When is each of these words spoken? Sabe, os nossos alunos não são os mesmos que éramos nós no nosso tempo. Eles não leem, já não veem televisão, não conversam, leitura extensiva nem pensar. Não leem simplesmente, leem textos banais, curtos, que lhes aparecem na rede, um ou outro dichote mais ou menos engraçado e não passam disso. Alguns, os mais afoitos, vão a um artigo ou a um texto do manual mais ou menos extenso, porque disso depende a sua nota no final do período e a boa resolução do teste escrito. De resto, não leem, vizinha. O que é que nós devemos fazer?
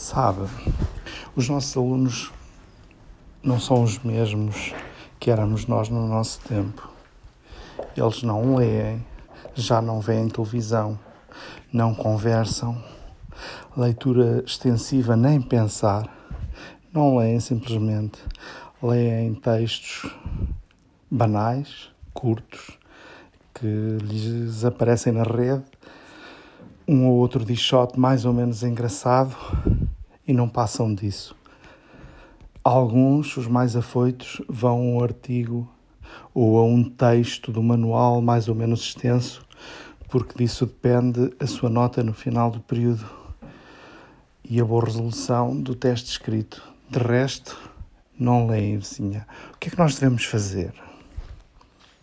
Sabe, 0.00 0.48
os 1.34 1.48
nossos 1.48 1.76
alunos 1.76 2.32
não 3.42 3.58
são 3.58 3.82
os 3.82 3.98
mesmos 3.98 4.72
que 5.18 5.28
éramos 5.28 5.66
nós 5.66 5.88
no 5.88 6.06
nosso 6.06 6.40
tempo. 6.42 6.88
Eles 7.96 8.22
não 8.22 8.54
leem, 8.54 9.04
já 9.56 9.82
não 9.82 10.00
veem 10.00 10.28
televisão, 10.28 10.96
não 11.72 11.96
conversam, 11.96 12.80
leitura 13.76 14.44
extensiva 14.46 15.16
nem 15.16 15.42
pensar. 15.42 16.08
Não 16.94 17.16
leem 17.16 17.40
simplesmente, 17.40 18.20
leem 18.80 19.34
textos 19.34 20.08
banais, 21.10 21.90
curtos, 22.14 22.78
que 23.52 23.98
lhes 24.00 24.64
aparecem 24.64 25.12
na 25.12 25.24
rede, 25.24 25.64
um 26.86 27.08
ou 27.08 27.16
outro 27.16 27.44
dichote 27.44 27.98
mais 27.98 28.24
ou 28.24 28.32
menos 28.32 28.62
engraçado 28.62 29.36
e 30.28 30.34
não 30.34 30.48
passam 30.48 30.94
disso. 30.94 31.34
Alguns, 32.62 33.34
os 33.38 33.46
mais 33.46 33.74
afoitos, 33.74 34.42
vão 34.46 34.76
a 34.76 34.98
um 34.98 35.02
artigo 35.02 35.66
ou 36.34 36.58
a 36.58 36.64
um 36.64 36.84
texto 36.84 37.50
do 37.50 37.62
manual 37.62 38.20
mais 38.20 38.46
ou 38.46 38.54
menos 38.54 38.80
extenso, 38.80 39.42
porque 40.08 40.36
disso 40.36 40.66
depende 40.66 41.34
a 41.40 41.46
sua 41.46 41.70
nota 41.70 42.04
no 42.04 42.12
final 42.12 42.50
do 42.50 42.60
período 42.60 43.08
e 44.44 44.60
a 44.60 44.64
boa 44.64 44.84
resolução 44.84 45.58
do 45.58 45.74
teste 45.74 46.10
escrito. 46.10 46.62
De 46.90 46.98
resto, 46.98 47.58
não 48.18 48.46
leem, 48.46 48.76
vizinha. 48.76 49.26
O 49.54 49.58
que 49.58 49.68
é 49.68 49.70
que 49.70 49.78
nós 49.78 49.94
devemos 49.94 50.24
fazer? 50.24 50.72